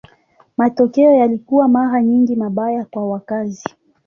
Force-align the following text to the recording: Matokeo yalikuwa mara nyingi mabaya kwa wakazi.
Matokeo 0.57 1.11
yalikuwa 1.13 1.67
mara 1.67 2.03
nyingi 2.03 2.35
mabaya 2.35 2.85
kwa 2.85 3.09
wakazi. 3.09 3.63